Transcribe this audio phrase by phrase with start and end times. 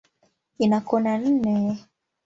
[0.63, 1.51] Ina kona nne.